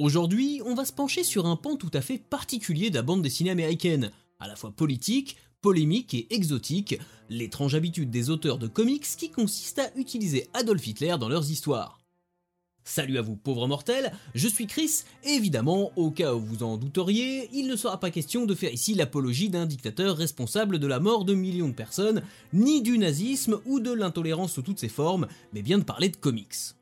[0.00, 3.20] Aujourd'hui, on va se pencher sur un pan tout à fait particulier de la bande
[3.20, 6.98] dessinée américaine, à la fois politique, polémique et exotique,
[7.28, 11.98] l'étrange habitude des auteurs de comics qui consiste à utiliser Adolf Hitler dans leurs histoires.
[12.82, 16.78] Salut à vous pauvres mortels, je suis Chris, et évidemment, au cas où vous en
[16.78, 20.98] douteriez, il ne sera pas question de faire ici l'apologie d'un dictateur responsable de la
[20.98, 22.22] mort de millions de personnes,
[22.54, 26.16] ni du nazisme ou de l'intolérance sous toutes ses formes, mais bien de parler de
[26.16, 26.79] comics.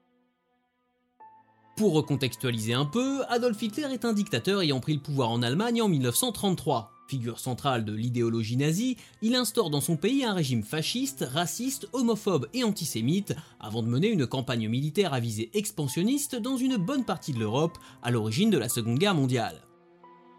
[1.79, 5.81] Pour recontextualiser un peu, Adolf Hitler est un dictateur ayant pris le pouvoir en Allemagne
[5.81, 6.91] en 1933.
[7.07, 12.49] Figure centrale de l'idéologie nazie, il instaure dans son pays un régime fasciste, raciste, homophobe
[12.53, 17.33] et antisémite, avant de mener une campagne militaire à visée expansionniste dans une bonne partie
[17.33, 19.68] de l'Europe, à l'origine de la Seconde Guerre mondiale.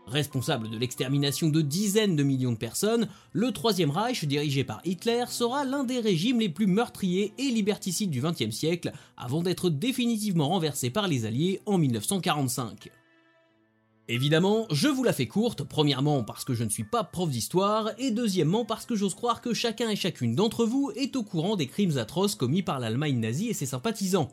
[0.09, 5.25] Responsable de l'extermination de dizaines de millions de personnes, le Troisième Reich, dirigé par Hitler,
[5.29, 10.49] sera l'un des régimes les plus meurtriers et liberticides du XXe siècle, avant d'être définitivement
[10.49, 12.89] renversé par les Alliés en 1945.
[14.07, 17.91] Évidemment, je vous la fais courte, premièrement parce que je ne suis pas prof d'histoire,
[17.99, 21.55] et deuxièmement parce que j'ose croire que chacun et chacune d'entre vous est au courant
[21.55, 24.31] des crimes atroces commis par l'Allemagne nazie et ses sympathisants.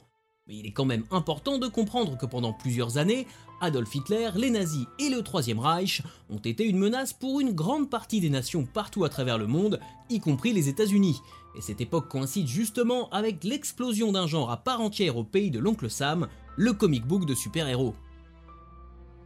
[0.48, 3.26] Mais il est quand même important de comprendre que pendant plusieurs années,
[3.60, 7.90] Adolf Hitler, les nazis et le Troisième Reich ont été une menace pour une grande
[7.90, 11.20] partie des nations partout à travers le monde, y compris les États-Unis.
[11.56, 15.58] Et cette époque coïncide justement avec l'explosion d'un genre à part entière au pays de
[15.58, 17.94] l'oncle Sam, le comic book de super-héros.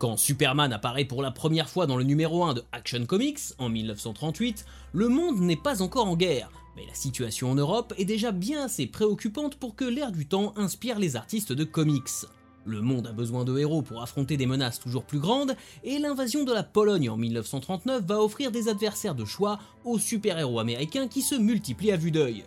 [0.01, 3.69] Quand Superman apparaît pour la première fois dans le numéro 1 de Action Comics en
[3.69, 8.33] 1938, le monde n'est pas encore en guerre, mais la situation en Europe est déjà
[8.33, 12.09] bien assez préoccupante pour que l'ère du temps inspire les artistes de comics.
[12.65, 16.45] Le monde a besoin de héros pour affronter des menaces toujours plus grandes, et l'invasion
[16.45, 21.21] de la Pologne en 1939 va offrir des adversaires de choix aux super-héros américains qui
[21.21, 22.47] se multiplient à vue d'œil.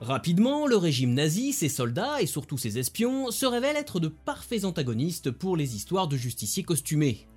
[0.00, 4.64] Rapidement, le régime nazi, ses soldats et surtout ses espions se révèlent être de parfaits
[4.64, 7.28] antagonistes pour les histoires de justiciers costumés.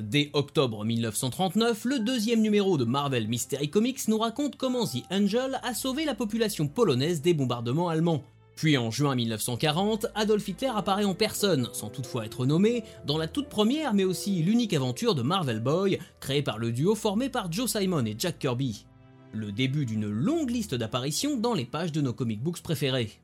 [0.00, 5.60] Dès octobre 1939, le deuxième numéro de Marvel Mystery Comics nous raconte comment The Angel
[5.62, 8.22] a sauvé la population polonaise des bombardements allemands.
[8.56, 13.28] Puis en juin 1940, Adolf Hitler apparaît en personne, sans toutefois être nommé, dans la
[13.28, 17.52] toute première mais aussi l'unique aventure de Marvel Boy, créée par le duo formé par
[17.52, 18.86] Joe Simon et Jack Kirby
[19.32, 23.20] le début d'une longue liste d'apparitions dans les pages de nos comic books préférés.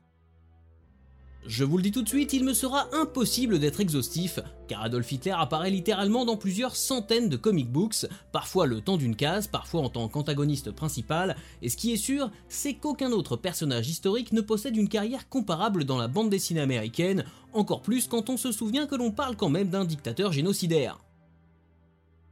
[1.47, 5.11] Je vous le dis tout de suite, il me sera impossible d'être exhaustif, car Adolf
[5.11, 9.81] Hitler apparaît littéralement dans plusieurs centaines de comic books, parfois le temps d'une case, parfois
[9.81, 14.41] en tant qu'antagoniste principal, et ce qui est sûr, c'est qu'aucun autre personnage historique ne
[14.41, 18.87] possède une carrière comparable dans la bande dessinée américaine, encore plus quand on se souvient
[18.87, 20.97] que l'on parle quand même d'un dictateur génocidaire.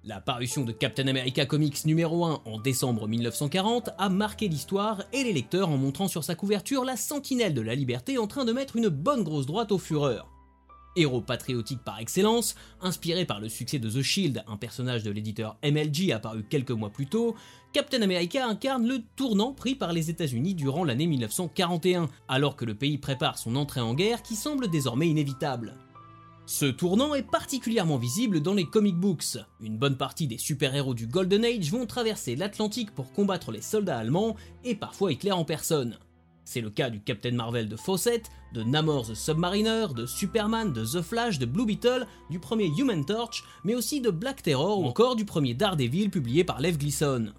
[0.06, 5.24] La parution de Captain America Comics numéro 1 en décembre 1940 a marqué l'histoire et
[5.24, 8.52] les lecteurs en montrant sur sa couverture la sentinelle de la liberté en train de
[8.52, 10.30] mettre une bonne grosse droite au fureur.
[10.98, 15.58] Héros patriotique par excellence, inspiré par le succès de The Shield, un personnage de l'éditeur
[15.64, 17.36] MLG apparu quelques mois plus tôt,
[17.72, 22.76] Captain America incarne le tournant pris par les États-Unis durant l'année 1941, alors que le
[22.76, 25.78] pays prépare son entrée en guerre qui semble désormais inévitable.
[26.46, 29.38] Ce tournant est particulièrement visible dans les comic books.
[29.62, 33.98] Une bonne partie des super-héros du Golden Age vont traverser l'Atlantique pour combattre les soldats
[33.98, 35.98] allemands et parfois Hitler en personne.
[36.44, 40.84] C'est le cas du Captain Marvel de Fawcett, de Namor the Submariner, de Superman, de
[40.84, 44.86] The Flash, de Blue Beetle, du premier Human Torch, mais aussi de Black Terror ou
[44.86, 47.34] encore du premier Daredevil publié par Lev Gleason.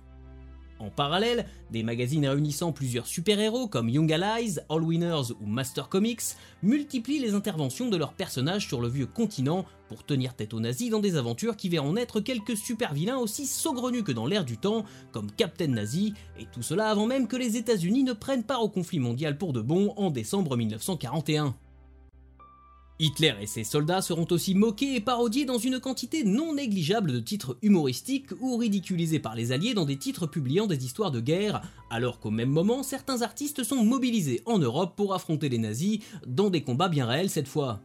[0.84, 6.20] En parallèle, des magazines réunissant plusieurs super-héros comme Young Allies, All Winners ou Master Comics
[6.62, 10.90] multiplient les interventions de leurs personnages sur le vieux continent pour tenir tête aux nazis
[10.90, 14.84] dans des aventures qui verront naître quelques super-vilains aussi saugrenus que dans l'ère du temps,
[15.10, 18.68] comme Captain Nazi, et tout cela avant même que les États-Unis ne prennent part au
[18.68, 21.54] conflit mondial pour de bon en décembre 1941.
[23.00, 27.18] Hitler et ses soldats seront aussi moqués et parodiés dans une quantité non négligeable de
[27.18, 31.62] titres humoristiques ou ridiculisés par les Alliés dans des titres publiant des histoires de guerre,
[31.90, 36.50] alors qu'au même moment certains artistes sont mobilisés en Europe pour affronter les nazis dans
[36.50, 37.80] des combats bien réels cette fois.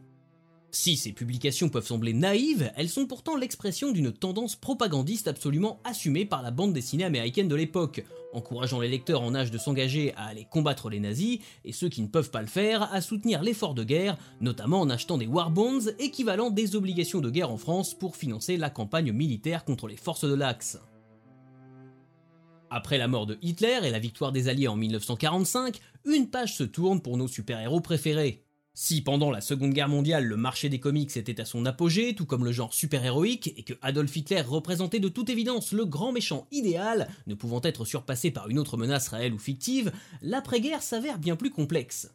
[0.72, 6.24] Si ces publications peuvent sembler naïves, elles sont pourtant l'expression d'une tendance propagandiste absolument assumée
[6.24, 10.26] par la bande dessinée américaine de l'époque, encourageant les lecteurs en âge de s'engager à
[10.26, 13.74] aller combattre les nazis, et ceux qui ne peuvent pas le faire à soutenir l'effort
[13.74, 17.92] de guerre, notamment en achetant des war bonds équivalent des obligations de guerre en France
[17.92, 20.78] pour financer la campagne militaire contre les forces de l'Axe.
[22.70, 26.62] Après la mort de Hitler et la victoire des Alliés en 1945, une page se
[26.62, 28.44] tourne pour nos super-héros préférés.
[28.82, 32.24] Si pendant la Seconde Guerre mondiale le marché des comics était à son apogée, tout
[32.24, 36.46] comme le genre super-héroïque, et que Adolf Hitler représentait de toute évidence le grand méchant
[36.50, 39.92] idéal, ne pouvant être surpassé par une autre menace réelle ou fictive,
[40.22, 42.10] l'après-guerre s'avère bien plus complexe.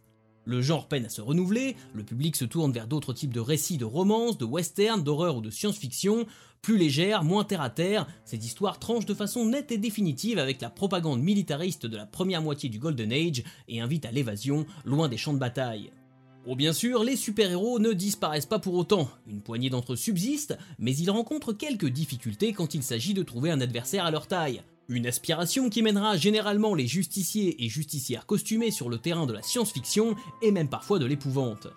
[0.46, 3.78] Le genre peine à se renouveler, le public se tourne vers d'autres types de récits
[3.78, 6.26] de romance, de western, d'horreur ou de science-fiction,
[6.64, 10.62] plus légères, moins terre à terre, ces histoires tranchent de façon nette et définitive avec
[10.62, 15.08] la propagande militariste de la première moitié du Golden Age et invitent à l'évasion, loin
[15.08, 15.92] des champs de bataille.
[16.48, 20.56] Oh bien sûr, les super-héros ne disparaissent pas pour autant, une poignée d'entre eux subsistent,
[20.78, 24.62] mais ils rencontrent quelques difficultés quand il s'agit de trouver un adversaire à leur taille.
[24.88, 29.42] Une aspiration qui mènera généralement les justiciers et justicières costumés sur le terrain de la
[29.42, 31.68] science-fiction et même parfois de l'épouvante.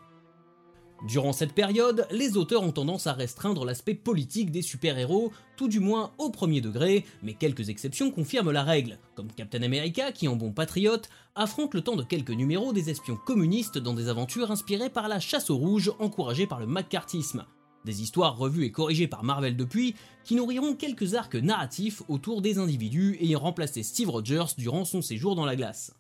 [1.07, 5.79] Durant cette période, les auteurs ont tendance à restreindre l'aspect politique des super-héros, tout du
[5.79, 10.35] moins au premier degré, mais quelques exceptions confirment la règle, comme Captain America qui en
[10.35, 14.91] bon patriote affronte le temps de quelques numéros des espions communistes dans des aventures inspirées
[14.91, 17.45] par la chasse aux rouges encouragée par le McCarthyisme.
[17.85, 22.59] Des histoires revues et corrigées par Marvel depuis, qui nourriront quelques arcs narratifs autour des
[22.59, 25.98] individus ayant remplacé Steve Rogers durant son séjour dans la glace.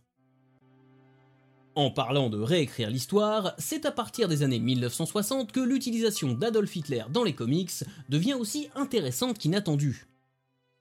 [1.75, 7.05] En parlant de réécrire l'histoire, c'est à partir des années 1960 que l'utilisation d'Adolf Hitler
[7.13, 10.07] dans les comics devient aussi intéressante qu'inattendue.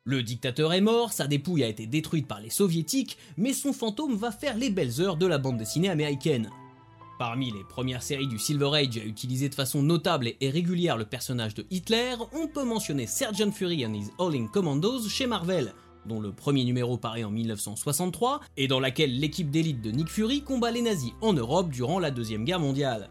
[0.04, 4.16] Le dictateur est mort, sa dépouille a été détruite par les soviétiques, mais son fantôme
[4.16, 6.50] va faire les belles heures de la bande dessinée américaine.
[7.20, 11.06] Parmi les premières séries du Silver Age à utiliser de façon notable et régulière le
[11.06, 15.74] personnage de Hitler, on peut mentionner Sergeant Fury and his Howling Commandos chez Marvel,
[16.08, 20.42] dont le premier numéro paraît en 1963, et dans laquelle l'équipe d'élite de Nick Fury
[20.42, 23.10] combat les nazis en Europe durant la Deuxième Guerre mondiale.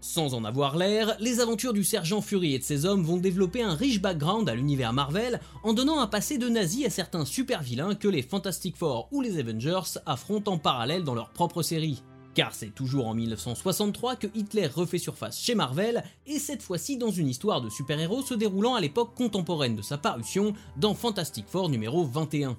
[0.00, 3.62] Sans en avoir l'air, les aventures du sergent Fury et de ses hommes vont développer
[3.62, 7.62] un riche background à l'univers Marvel en donnant un passé de nazis à certains super
[7.62, 12.02] vilains que les Fantastic Four ou les Avengers affrontent en parallèle dans leur propre série.
[12.38, 17.10] Car c'est toujours en 1963 que Hitler refait surface chez Marvel, et cette fois-ci dans
[17.10, 21.68] une histoire de super-héros se déroulant à l'époque contemporaine de sa parution dans Fantastic Four
[21.68, 22.56] numéro 21.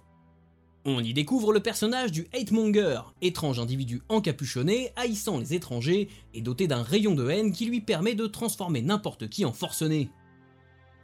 [0.84, 6.68] On y découvre le personnage du Hate-Monger, étrange individu encapuchonné, haïssant les étrangers et doté
[6.68, 10.10] d'un rayon de haine qui lui permet de transformer n'importe qui en forcené.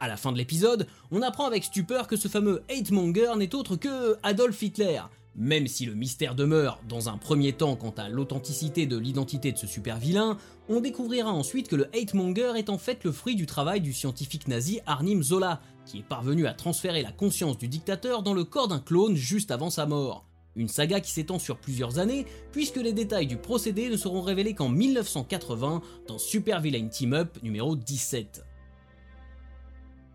[0.00, 3.76] À la fin de l'épisode, on apprend avec stupeur que ce fameux Hate-Monger n'est autre
[3.76, 5.00] que Adolf Hitler,
[5.36, 9.58] même si le mystère demeure dans un premier temps quant à l'authenticité de l'identité de
[9.58, 10.38] ce super vilain,
[10.68, 14.48] on découvrira ensuite que le hate-monger est en fait le fruit du travail du scientifique
[14.48, 18.68] nazi Arnim Zola, qui est parvenu à transférer la conscience du dictateur dans le corps
[18.68, 20.24] d'un clone juste avant sa mort.
[20.56, 24.54] Une saga qui s'étend sur plusieurs années, puisque les détails du procédé ne seront révélés
[24.54, 28.42] qu'en 1980 dans Super Villain Team Up numéro 17.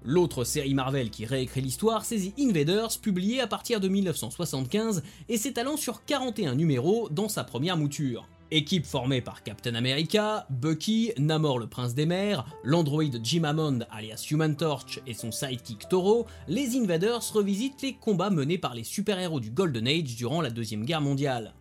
[0.04, 5.38] L'autre série Marvel qui réécrit l'histoire, c'est The Invaders, publié à partir de 1975 et
[5.38, 8.28] s'étalant sur 41 numéros dans sa première mouture.
[8.50, 14.28] Équipe formée par Captain America, Bucky, Namor le prince des mers, l'androïde Jim Hammond alias
[14.30, 19.40] Human Torch et son sidekick Toro, les Invaders revisitent les combats menés par les super-héros
[19.40, 21.54] du Golden Age durant la Deuxième Guerre mondiale.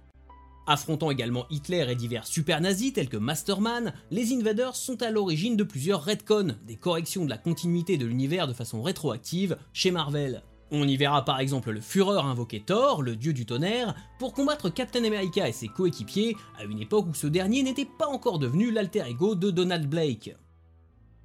[0.71, 5.65] Affrontant également Hitler et divers super-nazis tels que Masterman, les Invaders sont à l'origine de
[5.65, 10.45] plusieurs retcons, des corrections de la continuité de l'univers de façon rétroactive chez Marvel.
[10.71, 14.71] On y verra par exemple le Führer invoquer Thor, le dieu du tonnerre, pour combattre
[14.71, 18.71] Captain America et ses coéquipiers à une époque où ce dernier n'était pas encore devenu
[18.71, 20.37] l'alter ego de Donald Blake.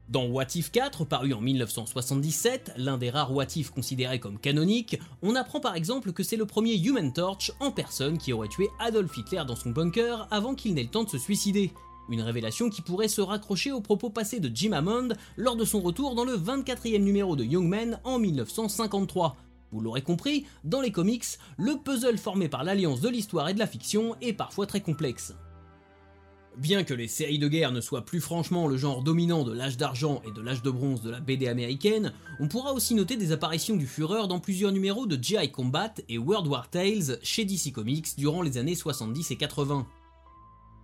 [0.08, 5.00] Dans What If 4, paru en 1977, l'un des rares What If considérés comme canoniques,
[5.24, 8.70] on apprend par exemple que c'est le premier Human Torch en personne qui aurait tué
[8.80, 11.72] Adolf Hitler dans son bunker avant qu'il n'ait le temps de se suicider.
[12.08, 15.82] Une révélation qui pourrait se raccrocher aux propos passés de Jim Hammond lors de son
[15.82, 19.36] retour dans le 24e numéro de Young Men en 1953.
[19.72, 21.26] Vous l'aurez compris, dans les comics,
[21.58, 25.34] le puzzle formé par l'alliance de l'histoire et de la fiction est parfois très complexe.
[26.58, 29.76] Bien que les séries de guerre ne soient plus franchement le genre dominant de l'âge
[29.76, 33.34] d'argent et de l'âge de bronze de la BD américaine, on pourra aussi noter des
[33.34, 35.52] apparitions du Führer dans plusieurs numéros de G.I.
[35.52, 39.86] Combat et World War Tales chez DC Comics durant les années 70 et 80.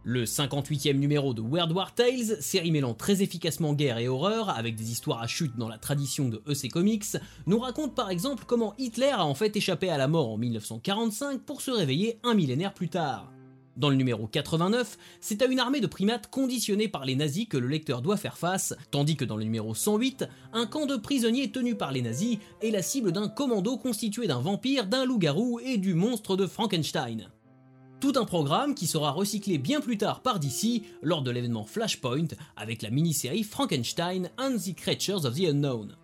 [0.03, 4.75] Le 58e numéro de World War Tales, série mêlant très efficacement guerre et horreur, avec
[4.75, 8.73] des histoires à chute dans la tradition de EC Comics, nous raconte par exemple comment
[8.77, 12.73] Hitler a en fait échappé à la mort en 1945 pour se réveiller un millénaire
[12.73, 13.31] plus tard.
[13.77, 17.57] Dans le numéro 89, c'est à une armée de primates conditionnés par les nazis que
[17.57, 21.51] le lecteur doit faire face, tandis que dans le numéro 108, un camp de prisonniers
[21.51, 25.77] tenu par les nazis est la cible d'un commando constitué d'un vampire, d'un loup-garou et
[25.77, 27.29] du monstre de Frankenstein.
[28.01, 32.27] Tout un programme qui sera recyclé bien plus tard par DC lors de l'événement Flashpoint
[32.57, 35.95] avec la mini-série Frankenstein and the Creatures of the Unknown.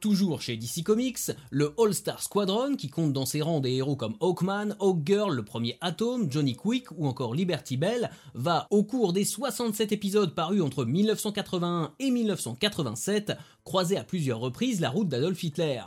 [0.00, 4.16] Toujours chez DC Comics, le All-Star Squadron, qui compte dans ses rangs des héros comme
[4.20, 9.24] Hawkman, Hawkgirl, le premier Atom, Johnny Quick ou encore Liberty Bell, va, au cours des
[9.24, 15.82] 67 épisodes parus entre 1981 et 1987, croiser à plusieurs reprises la route d'Adolf Hitler.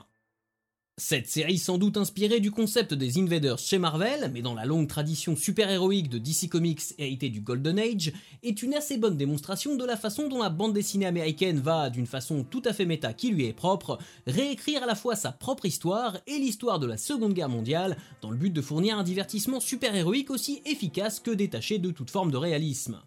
[0.97, 4.87] Cette série, sans doute inspirée du concept des Invaders chez Marvel, mais dans la longue
[4.87, 9.85] tradition super-héroïque de DC Comics héritée du Golden Age, est une assez bonne démonstration de
[9.85, 13.31] la façon dont la bande dessinée américaine va, d'une façon tout à fait méta qui
[13.31, 13.97] lui est propre,
[14.27, 18.29] réécrire à la fois sa propre histoire et l'histoire de la Seconde Guerre mondiale, dans
[18.29, 22.37] le but de fournir un divertissement super-héroïque aussi efficace que détaché de toute forme de
[22.37, 23.01] réalisme.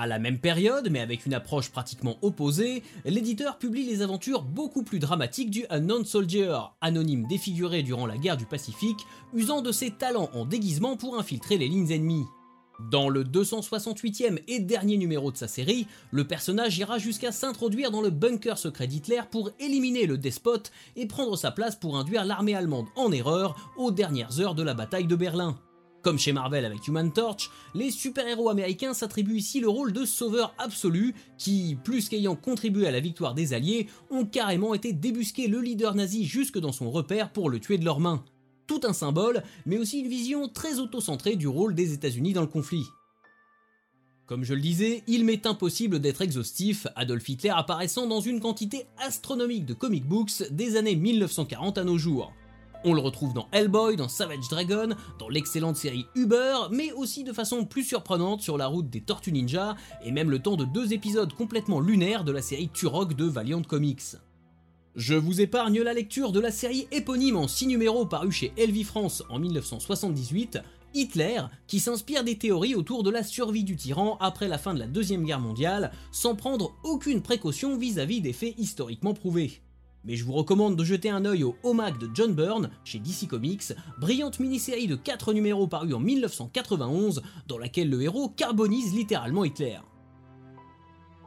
[0.00, 4.84] À la même période, mais avec une approche pratiquement opposée, l'éditeur publie les aventures beaucoup
[4.84, 9.00] plus dramatiques du Unknown Soldier, anonyme défiguré durant la guerre du Pacifique,
[9.34, 12.26] usant de ses talents en déguisement pour infiltrer les lignes ennemies.
[12.92, 18.00] Dans le 268e et dernier numéro de sa série, le personnage ira jusqu'à s'introduire dans
[18.00, 22.54] le bunker secret d'Hitler pour éliminer le despote et prendre sa place pour induire l'armée
[22.54, 25.58] allemande en erreur aux dernières heures de la bataille de Berlin.
[26.02, 30.54] Comme chez Marvel avec Human Torch, les super-héros américains s'attribuent ici le rôle de sauveur
[30.58, 35.60] absolu qui, plus qu'ayant contribué à la victoire des Alliés, ont carrément été débusquer le
[35.60, 38.24] leader nazi jusque dans son repère pour le tuer de leurs mains.
[38.68, 42.46] Tout un symbole, mais aussi une vision très auto-centrée du rôle des États-Unis dans le
[42.46, 42.84] conflit.
[44.26, 48.86] Comme je le disais, il m'est impossible d'être exhaustif, Adolf Hitler apparaissant dans une quantité
[48.98, 52.30] astronomique de comic books des années 1940 à nos jours.
[52.84, 57.32] On le retrouve dans Hellboy, dans Savage Dragon, dans l'excellente série Uber, mais aussi de
[57.32, 60.92] façon plus surprenante sur la route des Tortues Ninja, et même le temps de deux
[60.92, 64.16] épisodes complètement lunaires de la série Turok de Valiant Comics.
[64.94, 68.84] Je vous épargne la lecture de la série éponyme en 6 numéros parue chez Elvi
[68.84, 70.60] France en 1978,
[70.94, 74.78] Hitler, qui s'inspire des théories autour de la survie du tyran après la fin de
[74.78, 79.60] la Deuxième Guerre mondiale, sans prendre aucune précaution vis-à-vis -vis des faits historiquement prouvés
[80.08, 83.28] mais je vous recommande de jeter un œil au Homag de John Byrne chez DC
[83.28, 89.44] Comics, brillante mini-série de 4 numéros parue en 1991 dans laquelle le héros carbonise littéralement
[89.44, 89.76] Hitler.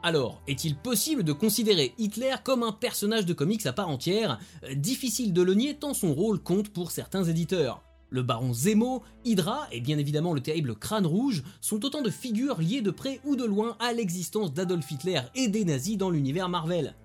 [0.02, 4.40] Alors, est-il possible de considérer Hitler comme un personnage de comics à part entière?
[4.74, 7.84] Difficile de le nier tant son rôle compte pour certains éditeurs.
[8.10, 12.60] Le baron Zemo, Hydra et bien évidemment le terrible Crâne Rouge sont autant de figures
[12.60, 16.48] liées de près ou de loin à l'existence d'Adolf Hitler et des nazis dans l'univers
[16.48, 16.96] Marvel.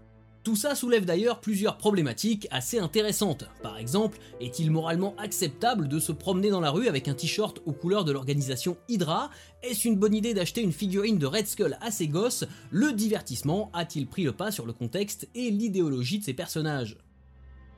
[0.48, 3.50] Tout ça soulève d'ailleurs plusieurs problématiques assez intéressantes.
[3.62, 7.74] Par exemple, est-il moralement acceptable de se promener dans la rue avec un t-shirt aux
[7.74, 9.30] couleurs de l'organisation Hydra?
[9.62, 12.46] Est-ce une bonne idée d'acheter une figurine de Red Skull à ses gosses?
[12.72, 16.96] Le divertissement a-t-il pris le pas sur le contexte et l'idéologie de ses personnages?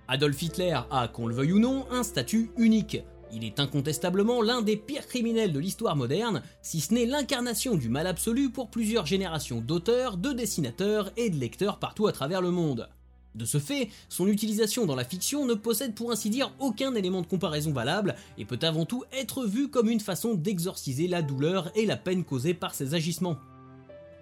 [0.07, 3.01] Adolf Hitler a, qu'on le veuille ou non, un statut unique.
[3.33, 7.89] Il est incontestablement l'un des pires criminels de l'histoire moderne, si ce n'est l'incarnation du
[7.89, 12.51] mal absolu pour plusieurs générations d'auteurs, de dessinateurs et de lecteurs partout à travers le
[12.51, 12.89] monde.
[13.35, 17.21] De ce fait, son utilisation dans la fiction ne possède pour ainsi dire aucun élément
[17.21, 21.71] de comparaison valable et peut avant tout être vue comme une façon d'exorciser la douleur
[21.75, 23.37] et la peine causée par ses agissements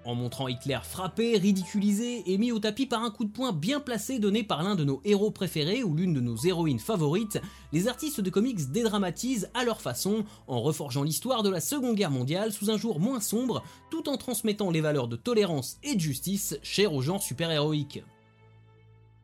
[0.08, 3.82] en montrant Hitler frappé, ridiculisé et mis au tapis par un coup de poing bien
[3.82, 7.40] placé donné par l'un de nos héros préférés ou l'une de nos héroïnes favorites,
[7.74, 12.10] les artistes de comics dédramatisent à leur façon en reforgeant l'histoire de la Seconde Guerre
[12.10, 16.00] mondiale sous un jour moins sombre tout en transmettant les valeurs de tolérance et de
[16.00, 18.02] justice chères aux genres super-héroïques.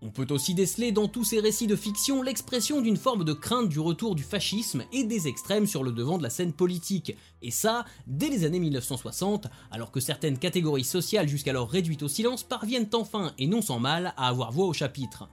[0.05, 3.69] On peut aussi déceler dans tous ces récits de fiction l'expression d'une forme de crainte
[3.69, 7.51] du retour du fascisme et des extrêmes sur le devant de la scène politique, et
[7.51, 12.89] ça, dès les années 1960, alors que certaines catégories sociales jusqu'alors réduites au silence parviennent
[12.91, 15.29] enfin, et non sans mal, à avoir voix au chapitre.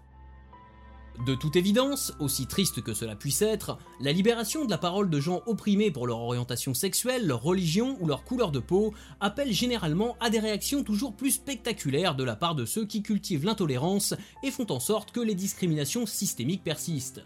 [1.26, 5.21] De toute évidence, aussi triste que cela puisse être, la libération de la parole de
[5.21, 10.17] gens opprimés pour leur orientation sexuelle, leur religion ou leur couleur de peau appelle généralement
[10.21, 14.50] à des réactions toujours plus spectaculaires de la part de ceux qui cultivent l'intolérance et
[14.50, 17.21] font en sorte que les discriminations systémiques persistent.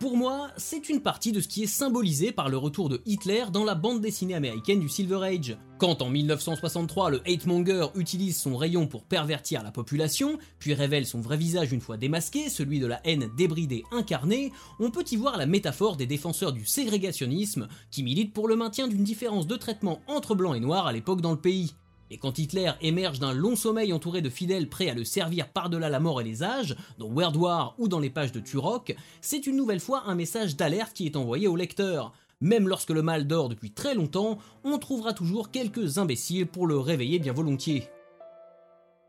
[0.00, 3.46] Pour moi, c'est une partie de ce qui est symbolisé par le retour de Hitler
[3.52, 5.58] dans la bande dessinée américaine du Silver Age.
[5.78, 11.20] Quand en 1963 le hate-monger utilise son rayon pour pervertir la population, puis révèle son
[11.20, 15.36] vrai visage une fois démasqué, celui de la haine débridée incarnée, on peut y voir
[15.36, 20.00] la métaphore des défenseurs du ségrégationnisme qui militent pour le maintien d'une différence de traitement
[20.06, 21.74] entre blancs et noirs à l'époque dans le pays.
[22.10, 25.90] Et quand Hitler émerge d'un long sommeil entouré de fidèles prêts à le servir par-delà
[25.90, 29.46] la mort et les âges, dans World War ou dans les pages de Turok, c'est
[29.46, 32.12] une nouvelle fois un message d'alerte qui est envoyé au lecteur.
[32.40, 36.78] Même lorsque le mal dort depuis très longtemps, on trouvera toujours quelques imbéciles pour le
[36.78, 37.88] réveiller bien volontiers.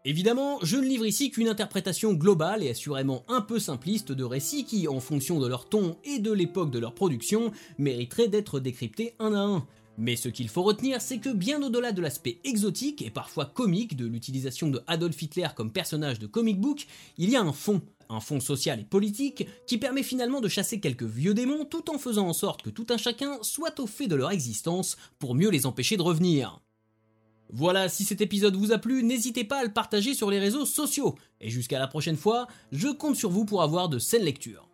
[0.06, 4.64] Évidemment, je ne livre ici qu'une interprétation globale et assurément un peu simpliste de récits
[4.64, 9.14] qui, en fonction de leur ton et de l'époque de leur production, mériteraient d'être décryptés
[9.20, 9.68] un à un.
[10.02, 13.98] Mais ce qu'il faut retenir, c'est que bien au-delà de l'aspect exotique et parfois comique
[13.98, 16.88] de l'utilisation de Adolf Hitler comme personnage de comic book,
[17.18, 20.80] il y a un fond, un fond social et politique qui permet finalement de chasser
[20.80, 24.08] quelques vieux démons tout en faisant en sorte que tout un chacun soit au fait
[24.08, 26.62] de leur existence pour mieux les empêcher de revenir.
[27.52, 30.66] Voilà, si cet épisode vous a plu, n'hésitez pas à le partager sur les réseaux
[30.66, 31.16] sociaux.
[31.42, 34.69] Et jusqu'à la prochaine fois, je compte sur vous pour avoir de saines lectures.